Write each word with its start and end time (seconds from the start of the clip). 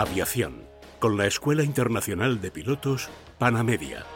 Aviación, 0.00 0.62
con 0.98 1.18
la 1.18 1.26
Escuela 1.26 1.62
Internacional 1.62 2.40
de 2.40 2.50
Pilotos 2.50 3.10
Panamedia. 3.38 4.06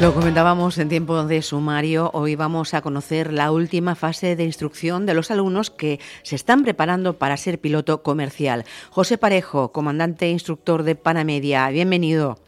Lo 0.00 0.12
comentábamos 0.12 0.76
en 0.78 0.88
tiempo 0.88 1.22
de 1.22 1.40
sumario. 1.40 2.10
Hoy 2.12 2.34
vamos 2.34 2.74
a 2.74 2.82
conocer 2.82 3.32
la 3.32 3.52
última 3.52 3.94
fase 3.94 4.34
de 4.34 4.42
instrucción 4.42 5.06
de 5.06 5.14
los 5.14 5.30
alumnos 5.30 5.70
que 5.70 6.00
se 6.24 6.34
están 6.34 6.64
preparando 6.64 7.16
para 7.16 7.36
ser 7.36 7.60
piloto 7.60 8.02
comercial. 8.02 8.64
José 8.90 9.18
Parejo, 9.18 9.70
comandante 9.70 10.26
e 10.26 10.30
instructor 10.30 10.82
de 10.82 10.96
Panamedia, 10.96 11.70
bienvenido. 11.70 12.38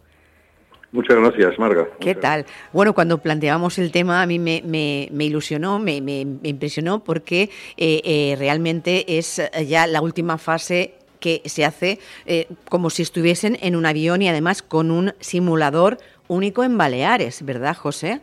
Muchas 0.90 1.16
gracias, 1.16 1.56
Marga. 1.56 1.88
¿Qué 2.00 2.16
tal? 2.16 2.46
Bueno, 2.72 2.94
cuando 2.94 3.18
planteamos 3.18 3.78
el 3.78 3.92
tema 3.92 4.22
a 4.22 4.26
mí 4.26 4.40
me, 4.40 5.08
ilusionó, 5.20 5.78
me, 5.78 5.98
impresionó 6.42 7.04
porque 7.04 7.48
eh, 7.76 8.02
eh, 8.04 8.34
realmente 8.38 9.18
es 9.18 9.40
ya 9.68 9.86
la 9.86 10.02
última 10.02 10.36
fase 10.36 10.96
que 11.22 11.40
se 11.46 11.64
hace 11.64 11.98
eh, 12.26 12.48
como 12.68 12.90
si 12.90 13.00
estuviesen 13.00 13.56
en 13.62 13.76
un 13.76 13.86
avión 13.86 14.20
y 14.20 14.28
además 14.28 14.60
con 14.60 14.90
un 14.90 15.14
simulador 15.20 15.96
único 16.28 16.64
en 16.64 16.76
Baleares, 16.76 17.42
¿verdad, 17.44 17.76
José? 17.76 18.20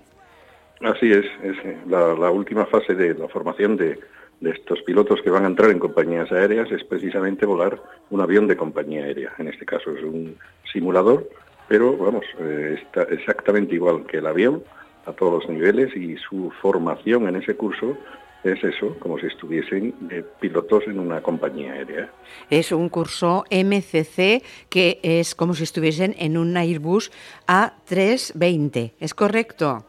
Así 0.82 1.12
es, 1.12 1.26
es 1.44 1.58
eh, 1.66 1.78
la, 1.88 2.30
última 2.30 2.66
fase 2.66 2.94
de 2.94 3.16
la 3.16 3.28
formación 3.28 3.78
de, 3.78 4.00
estos 4.42 4.82
pilotos 4.84 5.22
que 5.22 5.30
van 5.30 5.44
a 5.44 5.48
entrar 5.48 5.70
en 5.70 5.80
compañías 5.80 6.32
aéreas 6.32 6.72
es 6.72 6.86
precisamente 6.86 7.46
volar 7.46 7.82
un 8.10 8.22
avión 8.22 8.48
de 8.48 8.56
compañía 8.56 9.04
aérea. 9.04 9.34
En 9.38 9.50
este 9.50 9.66
caso 9.66 9.92
es 9.92 10.02
un 10.02 10.38
simulador, 10.72 11.30
pero 11.68 11.98
vamos, 11.98 12.24
eh, 12.40 12.80
está 12.82 13.04
exactamente 13.14 13.76
igual 13.76 14.06
que 14.06 14.20
el 14.20 14.28
avión 14.28 14.64
a 15.06 15.12
todos 15.12 15.44
los 15.44 15.50
niveles 15.50 15.94
y 15.94 16.16
su 16.18 16.52
formación 16.62 17.28
en 17.28 17.36
ese 17.36 17.56
curso 17.56 17.98
es 18.44 18.64
eso, 18.64 18.96
como 19.00 19.20
si 19.20 19.28
estuviesen 19.28 19.94
pilotos 20.40 20.86
en 20.88 21.00
una 21.00 21.22
compañía 21.22 21.74
aérea. 21.74 22.10
Es 22.50 22.72
un 22.72 22.90
curso 22.90 23.44
MCC 23.52 24.44
que 24.70 25.00
es 25.04 25.36
como 25.36 25.54
si 25.54 25.64
estuviesen 25.64 26.16
en 26.18 26.38
un 26.38 26.56
Airbus 26.56 27.12
A320, 27.48 28.94
¿es 29.00 29.14
correcto? 29.14 29.86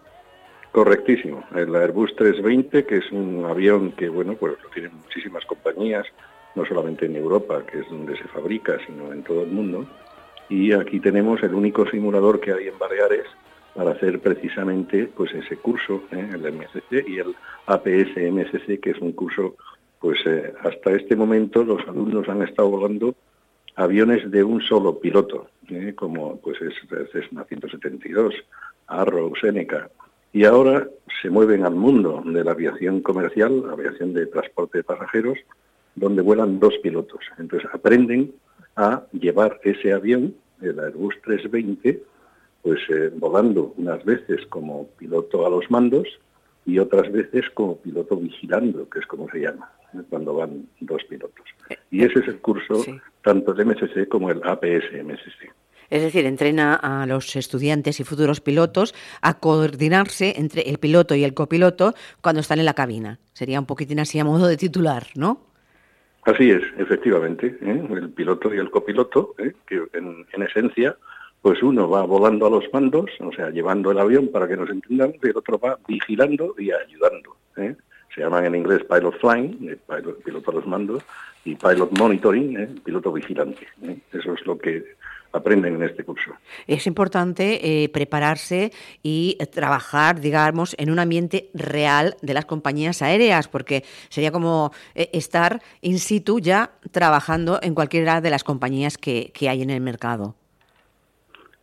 Correctísimo. 0.72 1.44
El 1.54 1.74
Airbus 1.74 2.14
320, 2.16 2.86
que 2.86 2.98
es 2.98 3.10
un 3.10 3.44
avión 3.44 3.92
que, 3.92 4.08
bueno, 4.08 4.34
pues 4.34 4.54
lo 4.62 4.68
tienen 4.70 4.94
muchísimas 4.94 5.44
compañías, 5.44 6.06
no 6.54 6.64
solamente 6.64 7.06
en 7.06 7.16
Europa, 7.16 7.64
que 7.66 7.80
es 7.80 7.90
donde 7.90 8.16
se 8.16 8.24
fabrica, 8.24 8.78
sino 8.86 9.12
en 9.12 9.22
todo 9.22 9.42
el 9.42 9.50
mundo. 9.50 9.86
Y 10.48 10.72
aquí 10.72 11.00
tenemos 11.00 11.42
el 11.42 11.54
único 11.54 11.88
simulador 11.88 12.40
que 12.40 12.52
hay 12.52 12.68
en 12.68 12.78
Baleares, 12.78 13.26
para 13.74 13.92
hacer 13.92 14.20
precisamente 14.20 15.10
pues 15.14 15.32
ese 15.32 15.56
curso, 15.56 16.02
¿eh? 16.12 16.30
el 16.32 16.52
MSC 16.52 17.08
y 17.08 17.18
el 17.18 17.34
APS 17.66 18.16
MSC, 18.16 18.80
que 18.80 18.90
es 18.90 18.98
un 19.00 19.12
curso, 19.12 19.56
pues 19.98 20.18
eh, 20.26 20.52
hasta 20.62 20.92
este 20.92 21.16
momento 21.16 21.62
los 21.64 21.86
alumnos 21.86 22.28
han 22.28 22.42
estado 22.42 22.70
volando 22.70 23.14
aviones 23.76 24.30
de 24.30 24.42
un 24.42 24.60
solo 24.60 24.98
piloto, 24.98 25.48
¿eh? 25.68 25.94
como 25.94 26.36
pues 26.40 26.60
es 26.60 26.74
Cessna 27.12 27.44
172, 27.44 28.34
Arrow, 28.86 29.32
Seneca, 29.40 29.88
y 30.32 30.44
ahora 30.44 30.88
se 31.20 31.30
mueven 31.30 31.64
al 31.64 31.74
mundo 31.74 32.22
de 32.24 32.44
la 32.44 32.52
aviación 32.52 33.00
comercial, 33.00 33.64
aviación 33.70 34.12
de 34.14 34.26
transporte 34.26 34.78
de 34.78 34.84
pasajeros, 34.84 35.38
donde 35.94 36.22
vuelan 36.22 36.60
dos 36.60 36.74
pilotos. 36.82 37.20
Entonces 37.38 37.68
aprenden 37.72 38.32
a 38.76 39.04
llevar 39.12 39.60
ese 39.64 39.92
avión, 39.92 40.34
el 40.60 40.78
Airbus 40.78 41.16
320, 41.22 42.02
pues 42.62 42.80
eh, 42.90 43.10
volando 43.14 43.74
unas 43.76 44.04
veces 44.04 44.46
como 44.48 44.86
piloto 44.98 45.46
a 45.46 45.50
los 45.50 45.70
mandos 45.70 46.06
y 46.66 46.78
otras 46.78 47.10
veces 47.10 47.48
como 47.54 47.76
piloto 47.78 48.16
vigilando, 48.16 48.88
que 48.88 48.98
es 48.98 49.06
como 49.06 49.28
se 49.30 49.40
llama, 49.40 49.70
¿eh? 49.94 50.02
cuando 50.08 50.34
van 50.34 50.66
dos 50.80 51.02
pilotos. 51.04 51.46
Y 51.90 52.04
ese 52.04 52.20
es 52.20 52.28
el 52.28 52.40
curso 52.40 52.84
tanto 53.22 53.54
del 53.54 53.66
MSC 53.66 54.08
como 54.08 54.30
el 54.30 54.40
APS-MSC. 54.42 55.50
Es 55.88 56.02
decir, 56.02 56.24
entrena 56.24 56.76
a 56.76 57.04
los 57.06 57.34
estudiantes 57.34 57.98
y 57.98 58.04
futuros 58.04 58.40
pilotos 58.40 58.94
a 59.22 59.40
coordinarse 59.40 60.34
entre 60.36 60.62
el 60.62 60.78
piloto 60.78 61.16
y 61.16 61.24
el 61.24 61.34
copiloto 61.34 61.94
cuando 62.20 62.40
están 62.40 62.60
en 62.60 62.66
la 62.66 62.74
cabina. 62.74 63.18
Sería 63.32 63.58
un 63.58 63.66
poquitín 63.66 63.98
así 63.98 64.18
a 64.20 64.24
modo 64.24 64.46
de 64.46 64.56
titular, 64.56 65.06
¿no? 65.16 65.46
Así 66.22 66.50
es, 66.50 66.62
efectivamente. 66.78 67.58
¿eh? 67.60 67.82
El 67.90 68.10
piloto 68.10 68.54
y 68.54 68.58
el 68.58 68.70
copiloto, 68.70 69.34
que 69.66 69.82
en 69.94 70.42
esencia 70.42 70.96
pues 71.42 71.62
uno 71.62 71.88
va 71.88 72.04
volando 72.04 72.46
a 72.46 72.50
los 72.50 72.64
mandos, 72.72 73.10
o 73.20 73.32
sea, 73.32 73.50
llevando 73.50 73.90
el 73.90 73.98
avión 73.98 74.28
para 74.28 74.46
que 74.46 74.56
nos 74.56 74.68
entendamos, 74.68 75.16
y 75.22 75.28
el 75.28 75.36
otro 75.36 75.58
va 75.58 75.78
vigilando 75.88 76.54
y 76.58 76.70
ayudando. 76.70 77.36
¿eh? 77.56 77.74
Se 78.14 78.20
llaman 78.20 78.44
en 78.44 78.56
inglés 78.56 78.82
pilot 78.84 79.18
flying, 79.20 79.70
eh, 79.70 79.78
piloto 80.24 80.50
a 80.50 80.54
los 80.54 80.66
mandos, 80.66 81.02
y 81.44 81.54
pilot 81.54 81.98
monitoring, 81.98 82.58
¿eh? 82.58 82.68
piloto 82.84 83.12
vigilante. 83.12 83.66
Eso 84.12 84.34
es 84.34 84.44
lo 84.44 84.58
que 84.58 84.84
aprenden 85.32 85.76
en 85.76 85.84
este 85.84 86.04
curso. 86.04 86.32
Es 86.66 86.86
importante 86.86 87.88
prepararse 87.94 88.72
y 89.02 89.38
trabajar, 89.52 90.20
digamos, 90.20 90.74
en 90.76 90.90
un 90.90 90.98
ambiente 90.98 91.48
real 91.54 92.16
de 92.20 92.34
las 92.34 92.46
compañías 92.46 93.00
aéreas, 93.00 93.46
porque 93.46 93.84
sería 94.08 94.32
como 94.32 94.72
estar 94.94 95.62
in 95.82 96.00
situ 96.00 96.40
ya 96.40 96.72
trabajando 96.90 97.60
en 97.62 97.74
cualquiera 97.74 98.20
de 98.20 98.30
las 98.30 98.42
compañías 98.42 98.98
que 98.98 99.32
hay 99.48 99.62
en 99.62 99.70
el 99.70 99.80
mercado. 99.80 100.34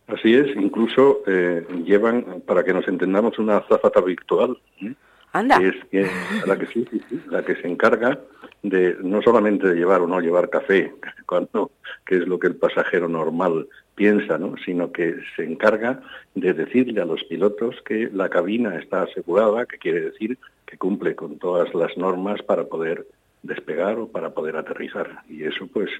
Así 0.08 0.34
es, 0.34 0.56
incluso 0.56 1.22
eh, 1.26 1.66
llevan, 1.84 2.42
para 2.46 2.64
que 2.64 2.72
nos 2.72 2.88
entendamos, 2.88 3.38
una 3.38 3.58
azafata 3.58 4.00
virtual. 4.00 4.58
¿eh? 4.80 4.94
Anda. 5.32 5.58
Que 5.58 6.00
es 6.00 6.46
la, 6.46 6.58
que, 6.58 6.66
sí, 6.66 6.86
la 7.26 7.42
que 7.42 7.54
se 7.56 7.68
encarga 7.68 8.18
de 8.62 8.96
no 9.02 9.20
solamente 9.20 9.68
de 9.68 9.74
llevar 9.74 10.00
o 10.00 10.06
no 10.06 10.20
llevar 10.20 10.48
café, 10.48 10.94
cuando, 11.26 11.72
que 12.06 12.16
es 12.16 12.26
lo 12.26 12.38
que 12.38 12.46
el 12.46 12.56
pasajero 12.56 13.08
normal 13.08 13.68
piensa, 13.94 14.38
¿no? 14.38 14.54
sino 14.64 14.92
que 14.92 15.16
se 15.36 15.44
encarga 15.44 16.00
de 16.34 16.54
decirle 16.54 17.02
a 17.02 17.04
los 17.04 17.22
pilotos 17.24 17.76
que 17.84 18.08
la 18.10 18.30
cabina 18.30 18.76
está 18.76 19.02
asegurada, 19.02 19.66
que 19.66 19.76
quiere 19.76 20.00
decir 20.00 20.38
que 20.64 20.78
cumple 20.78 21.14
con 21.16 21.38
todas 21.38 21.74
las 21.74 21.96
normas 21.98 22.40
para 22.42 22.64
poder 22.64 23.06
despegar 23.42 23.98
o 23.98 24.08
para 24.08 24.30
poder 24.30 24.56
aterrizar. 24.56 25.22
Y 25.28 25.44
eso 25.44 25.66
pues 25.66 25.90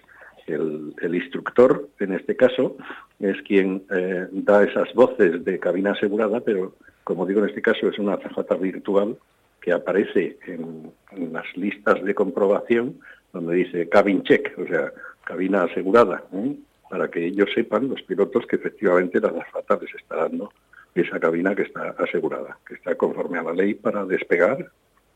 el, 0.55 1.15
instructor, 1.15 1.89
en 1.99 2.13
este 2.13 2.37
caso, 2.37 2.77
es 3.21 3.41
quien 3.43 3.85
eh, 3.91 4.27
da 4.31 4.65
esas 4.65 4.93
voces 4.95 5.45
de 5.45 5.59
cabina 5.59 5.93
asegurada, 5.93 6.41
pero 6.41 6.75
como 7.05 7.27
digo, 7.27 7.41
en 7.41 7.49
este 7.49 7.63
caso 7.63 7.89
es 7.89 7.99
una 7.99 8.15
azafata 8.15 8.55
virtual 8.55 9.17
que 9.61 9.73
aparece 9.73 10.39
en, 10.47 10.93
las 11.33 11.45
listas 11.57 12.03
de 12.05 12.15
comprobación 12.15 13.01
donde 13.33 13.57
dice 13.57 13.89
cabin 13.89 14.23
check, 14.23 14.53
o 14.59 14.67
sea, 14.67 14.93
cabina 15.25 15.65
asegurada, 15.65 16.25
¿eh? 16.33 16.57
para 16.89 17.11
que 17.11 17.25
ellos 17.25 17.49
sepan, 17.55 17.89
los 17.89 18.03
pilotos, 18.03 18.47
que 18.47 18.57
efectivamente 18.57 19.21
la 19.21 19.29
azafata 19.29 19.79
les 19.81 19.95
está 19.95 20.17
dando 20.17 20.53
esa 20.95 21.21
cabina 21.21 21.55
que 21.55 21.63
está 21.63 21.95
asegurada, 21.99 22.59
que 22.67 22.75
está 22.75 22.95
conforme 22.95 23.39
a 23.39 23.43
la 23.43 23.53
ley 23.53 23.75
para 23.75 24.05
despegar 24.05 24.71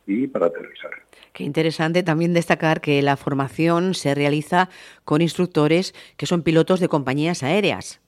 y 0.07 0.27
para 0.27 0.47
aterrizar. 0.47 0.91
Qué 1.33 1.45
interesante 1.45 2.03
también 2.03 2.35
destacar 2.35 2.81
que 2.81 3.01
la 3.03 3.17
formación 3.17 3.95
se 3.95 4.15
realiza 4.15 4.69
con 5.05 5.23
instructores 5.23 5.95
que 6.17 6.27
son 6.27 6.43
pilotos 6.43 6.81
de 6.81 6.89
compañías 6.89 7.43
aéreas. 7.43 8.01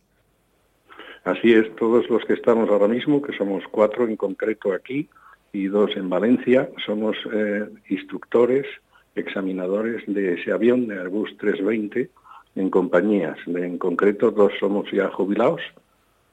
Así 1.25 1.55
es, 1.55 1.75
todos 1.77 2.09
los 2.11 2.23
que 2.27 2.35
estamos 2.35 2.69
ahora 2.69 2.87
mismo, 2.89 3.23
que 3.23 3.35
somos 3.37 3.65
cuatro 3.71 4.07
en 4.07 4.17
concreto 4.17 4.75
aquí 4.75 5.09
y 5.55 5.69
dos 5.69 5.97
en 5.97 6.11
Valencia, 6.11 6.69
somos 6.85 7.17
eh, 7.33 7.67
instructores, 7.89 8.67
examinadores 9.15 10.03
de 10.07 10.35
ese 10.35 10.53
avión, 10.53 10.87
de 10.87 10.99
Airbus 10.99 11.35
320, 11.39 12.11
en 12.57 12.71
compañías. 12.71 13.39
En 13.47 13.79
concreto, 13.79 14.31
dos 14.31 14.53
somos 14.61 14.91
ya 14.93 15.09
jubilados 15.09 15.63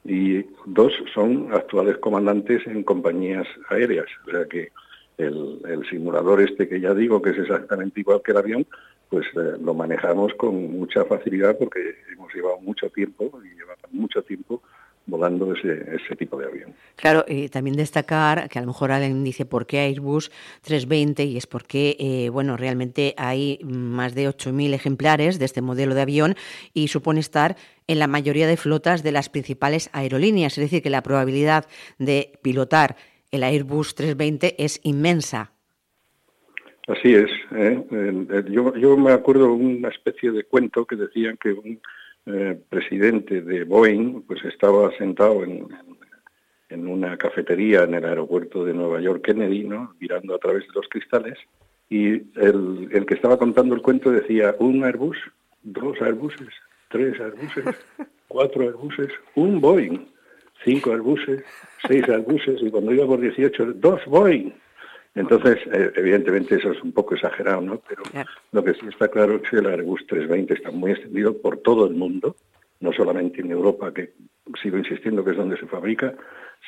y 0.04 0.44
dos 0.66 0.92
son 1.14 1.48
actuales 1.54 1.96
comandantes 1.98 2.66
en 2.66 2.82
compañías 2.82 3.46
aéreas. 3.70 4.06
O 4.26 4.30
sea 4.30 4.44
que 4.44 4.72
el, 5.18 5.86
simulador 5.88 6.40
este 6.40 6.68
que 6.68 6.80
ya 6.80 6.94
digo 6.94 7.20
que 7.20 7.30
es 7.30 7.38
exactamente 7.38 8.00
igual 8.00 8.22
que 8.24 8.32
el 8.32 8.38
avión, 8.38 8.66
pues 9.08 9.26
eh, 9.36 9.58
lo 9.62 9.74
manejamos 9.74 10.32
con 10.34 10.78
mucha 10.78 11.04
facilidad 11.04 11.56
porque 11.58 11.96
hemos 12.12 12.32
llevado 12.34 12.58
mucho 12.60 12.88
tiempo 12.90 13.30
y 13.44 13.54
llevamos 13.56 13.92
mucho 13.92 14.22
tiempo 14.22 14.62
volando 15.06 15.52
ese, 15.54 16.16
tipo 16.16 16.38
de 16.38 16.46
avión. 16.46 16.74
Claro, 16.96 17.24
y 17.26 17.48
también 17.48 17.76
destacar 17.76 18.48
que 18.48 18.58
a 18.58 18.62
lo 18.62 18.68
mejor 18.68 18.92
alguien 18.92 19.24
dice 19.24 19.44
por 19.44 19.66
qué 19.66 19.80
Airbus 19.80 20.30
320 20.62 21.24
y 21.24 21.36
es 21.36 21.46
porque, 21.46 21.96
eh, 21.98 22.28
bueno, 22.28 22.56
realmente 22.56 23.14
hay 23.16 23.58
más 23.64 24.14
de 24.14 24.28
8.000 24.28 24.74
ejemplares 24.74 25.38
de 25.38 25.44
este 25.44 25.60
modelo 25.60 25.94
de 25.94 26.02
avión 26.02 26.36
y 26.72 26.88
supone 26.88 27.20
estar 27.20 27.56
en 27.88 27.98
la 27.98 28.06
mayoría 28.06 28.46
de 28.46 28.56
flotas 28.56 29.02
de 29.02 29.12
las 29.12 29.28
principales 29.28 29.90
aerolíneas, 29.92 30.56
es 30.56 30.64
decir, 30.64 30.82
que 30.82 30.90
la 30.90 31.02
probabilidad 31.02 31.66
de 31.98 32.38
pilotar 32.42 32.96
el 33.32 33.42
Airbus 33.42 33.94
320 33.96 34.62
es 34.62 34.80
inmensa. 34.84 35.52
Así 36.86 37.14
es. 37.14 37.30
¿eh? 37.52 38.44
Yo, 38.50 38.96
me 38.96 39.12
acuerdo 39.12 39.52
una 39.52 39.88
especie 39.88 40.30
de 40.30 40.44
cuento 40.44 40.84
que 40.84 40.96
decían 40.96 41.36
que 41.38 41.52
un 41.52 41.80
eh, 42.26 42.60
presidente 42.68 43.40
de 43.40 43.64
Boeing 43.64 44.22
pues 44.22 44.44
estaba 44.44 44.94
sentado 44.96 45.42
en, 45.44 45.66
en, 46.68 46.86
una 46.86 47.16
cafetería 47.16 47.84
en 47.84 47.94
el 47.94 48.04
aeropuerto 48.04 48.64
de 48.64 48.74
Nueva 48.74 49.00
York 49.00 49.24
Kennedy, 49.24 49.64
¿no? 49.64 49.94
mirando 49.98 50.34
a 50.34 50.38
través 50.38 50.66
de 50.66 50.74
los 50.74 50.88
cristales, 50.88 51.38
y 51.88 52.14
el, 52.38 52.88
el 52.90 53.06
que 53.06 53.14
estaba 53.14 53.38
contando 53.38 53.74
el 53.74 53.82
cuento 53.82 54.10
decía 54.10 54.54
un 54.58 54.84
Airbus, 54.84 55.16
dos 55.62 56.00
Airbuses, 56.00 56.48
tres 56.88 57.20
Airbuses, 57.20 57.76
cuatro 58.28 58.62
Airbuses, 58.62 59.08
un 59.34 59.60
Boeing, 59.60 60.06
cinco 60.64 60.92
Airbuses, 60.92 61.42
seis 61.86 62.08
Airbuses, 62.08 62.60
y 62.62 62.70
cuando 62.70 62.92
iba 62.92 63.06
por 63.06 63.20
18, 63.20 63.74
dos 63.74 64.04
Boeing. 64.06 64.52
Entonces, 65.14 65.58
eh, 65.72 65.92
evidentemente 65.96 66.56
eso 66.56 66.72
es 66.72 66.82
un 66.82 66.92
poco 66.92 67.14
exagerado, 67.14 67.60
¿no? 67.60 67.80
Pero 67.86 68.02
lo 68.52 68.64
que 68.64 68.72
sí 68.74 68.86
está 68.88 69.08
claro 69.08 69.36
es 69.36 69.42
que 69.50 69.56
el 69.56 69.66
Airbus 69.66 70.06
320 70.06 70.54
está 70.54 70.70
muy 70.70 70.92
extendido 70.92 71.36
por 71.36 71.58
todo 71.58 71.86
el 71.86 71.94
mundo, 71.94 72.36
no 72.80 72.92
solamente 72.92 73.42
en 73.42 73.50
Europa, 73.50 73.92
que 73.92 74.14
sigo 74.62 74.78
insistiendo 74.78 75.24
que 75.24 75.32
es 75.32 75.36
donde 75.36 75.58
se 75.58 75.66
fabrica, 75.66 76.14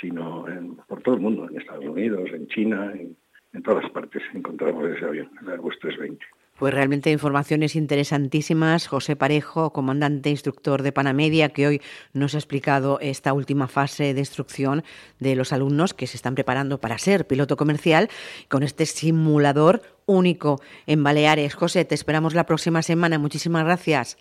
sino 0.01 0.45
por 0.87 1.01
todo 1.03 1.15
el 1.15 1.21
mundo, 1.23 1.49
en 1.49 1.59
Estados 1.59 1.87
Unidos, 1.87 2.29
en 2.33 2.47
China, 2.49 2.93
en, 2.95 3.17
en 3.55 3.63
todas 3.63 3.89
partes 3.91 4.23
encontramos 4.35 4.91
ese 4.91 5.05
avión, 5.05 5.31
el 5.41 5.49
Airbus 5.49 5.79
320. 5.79 6.25
Pues 6.57 6.73
realmente 6.73 7.11
informaciones 7.11 7.75
interesantísimas. 7.75 8.87
José 8.87 9.17
Parejo, 9.17 9.73
comandante 9.73 10.31
instructor 10.31 10.83
de 10.83 10.93
Panamedia, 10.93 11.49
que 11.49 11.67
hoy 11.67 11.83
nos 12.13 12.35
ha 12.35 12.39
explicado 12.39 13.01
esta 13.01 13.33
última 13.33 13.67
fase 13.67 14.15
de 14.15 14.21
instrucción 14.21 14.85
de 15.19 15.35
los 15.35 15.53
alumnos 15.53 15.95
que 15.95 16.07
se 16.07 16.17
están 16.17 16.37
preparando 16.37 16.81
para 16.81 16.99
ser 16.99 17.27
piloto 17.27 17.57
comercial 17.57 18.09
con 18.49 18.63
este 18.63 18.87
simulador 18.87 19.83
único 20.07 20.61
en 20.87 21.03
Baleares. 21.03 21.55
José, 21.55 21.85
te 21.85 21.97
esperamos 21.97 22.35
la 22.35 22.47
próxima 22.47 22.83
semana. 22.83 23.19
Muchísimas 23.19 23.65
gracias. 23.65 24.17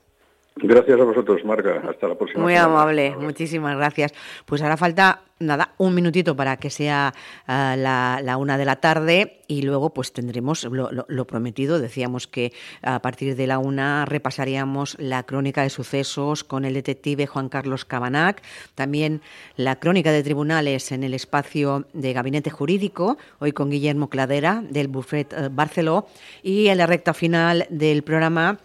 Gracias 0.56 1.00
a 1.00 1.04
vosotros, 1.04 1.44
Marga. 1.44 1.82
Hasta 1.90 2.08
la 2.08 2.16
próxima. 2.16 2.44
Muy 2.44 2.56
amable, 2.56 3.16
muchísimas 3.18 3.76
gracias. 3.76 4.14
Pues 4.46 4.62
ahora 4.62 4.78
falta 4.78 5.22
nada, 5.40 5.74
un 5.78 5.96
minutito 5.96 6.36
para 6.36 6.58
que 6.58 6.70
sea 6.70 7.14
uh, 7.48 7.52
la, 7.76 8.20
la, 8.24 8.38
una 8.38 8.58
de 8.58 8.66
la 8.66 8.78
tarde 8.78 9.42
y 9.48 9.64
luego 9.64 9.94
pues 9.94 10.14
tendremos 10.14 10.64
lo, 10.64 10.92
lo, 10.92 11.06
lo, 11.08 11.28
prometido. 11.28 11.80
Decíamos 11.80 12.28
que 12.28 12.54
a 12.82 13.02
partir 13.02 13.36
de 13.36 13.48
la 13.48 13.58
una 13.58 14.06
repasaríamos 14.06 14.96
la 15.00 15.24
crónica 15.24 15.64
de 15.64 15.70
sucesos 15.70 16.44
con 16.44 16.66
el 16.66 16.76
detective 16.76 17.28
Juan 17.28 17.50
Carlos 17.50 17.84
Cabanac, 17.84 18.42
también 18.76 19.22
la 19.56 19.80
crónica 19.80 20.12
de 20.12 20.24
tribunales 20.24 20.92
en 20.92 21.04
el 21.04 21.14
espacio 21.14 21.86
de 21.94 22.14
gabinete 22.14 22.52
jurídico, 22.52 23.18
hoy 23.40 23.52
con 23.52 23.70
Guillermo 23.70 24.10
Cladera 24.10 24.64
del 24.70 24.88
Buffet 24.88 25.34
uh, 25.34 25.50
Barceló 25.52 26.08
y 26.42 26.68
en 26.68 26.78
la 26.78 26.86
recta 26.86 27.14
final 27.14 27.66
del 27.70 28.04
programa 28.04 28.60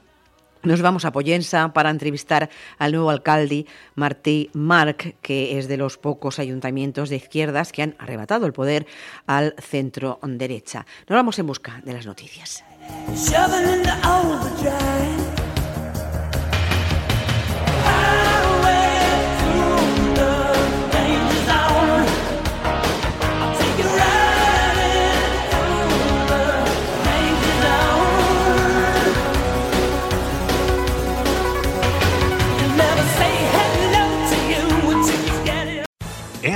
nos 0.62 0.82
vamos 0.82 1.04
a 1.04 1.12
Pollensa 1.12 1.72
para 1.72 1.90
entrevistar 1.90 2.50
al 2.78 2.92
nuevo 2.92 3.10
alcalde 3.10 3.66
Martí 3.94 4.50
Marc, 4.52 5.16
que 5.22 5.58
es 5.58 5.68
de 5.68 5.76
los 5.76 5.98
pocos 5.98 6.38
ayuntamientos 6.38 7.08
de 7.08 7.16
izquierdas 7.16 7.72
que 7.72 7.82
han 7.82 7.94
arrebatado 7.98 8.46
el 8.46 8.52
poder 8.52 8.86
al 9.26 9.54
centro 9.60 10.18
derecha. 10.22 10.86
Nos 11.08 11.16
vamos 11.16 11.38
en 11.38 11.46
busca 11.46 11.80
de 11.84 11.92
las 11.92 12.06
noticias. 12.06 12.64